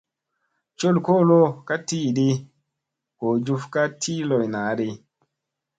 Col 0.77 0.95
kolo 1.05 1.39
ka 1.67 1.75
tiiɗi 1.87 2.27
,goo 3.17 3.35
juf 3.45 3.63
ka 3.73 3.81
tii 4.01 4.25
loy 4.29 4.45
naaɗi. 4.53 4.87